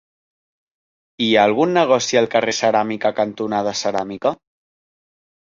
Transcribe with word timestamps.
Hi 1.25 1.27
ha 1.33 1.43
algun 1.49 1.75
negoci 1.79 2.19
al 2.23 2.29
carrer 2.37 2.55
Ceràmica 2.63 3.13
cantonada 3.21 3.75
Ceràmica? 3.83 4.33